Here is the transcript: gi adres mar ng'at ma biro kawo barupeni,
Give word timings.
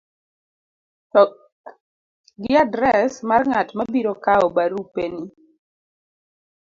gi 2.41 2.53
adres 2.63 3.11
mar 3.29 3.43
ng'at 3.49 3.69
ma 3.77 3.83
biro 3.93 4.13
kawo 4.25 4.47
barupeni, 4.55 5.23